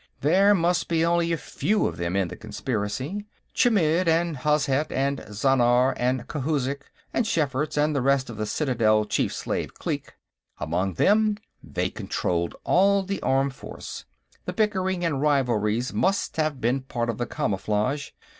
There 0.21 0.55
must 0.55 0.87
be 0.87 1.05
only 1.05 1.31
a 1.31 1.37
few 1.37 1.85
of 1.85 1.97
them 1.97 2.15
in 2.15 2.27
the 2.29 2.35
conspiracy. 2.35 3.23
Chmidd 3.53 4.07
and 4.07 4.35
Hozhet 4.37 4.91
and 4.91 5.19
Zhannar 5.29 5.93
and 5.95 6.27
Khouzhik 6.27 6.91
and 7.13 7.23
Schferts 7.27 7.77
and 7.77 7.95
the 7.95 8.01
rest 8.01 8.27
of 8.27 8.37
the 8.37 8.47
Citadel 8.47 9.05
chief 9.05 9.31
slave 9.31 9.75
clique. 9.75 10.13
Among 10.57 10.93
them, 10.95 11.37
they 11.61 11.91
controlled 11.91 12.55
all 12.63 13.03
the 13.03 13.21
armed 13.21 13.53
force. 13.53 14.05
The 14.45 14.53
bickering 14.53 15.05
and 15.05 15.21
rivalries 15.21 15.93
must 15.93 16.35
have 16.37 16.59
been 16.59 16.81
part 16.81 17.07
of 17.11 17.19
the 17.19 17.27
camouflage. 17.27 18.09